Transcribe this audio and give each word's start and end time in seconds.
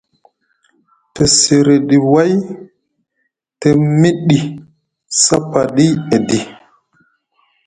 Te 1.13 1.23
siriɗi 1.37 1.97
way, 2.11 2.31
te 3.59 3.67
miɗi 3.99 4.39
sapaɗi 5.23 5.85
edi. 6.15 6.39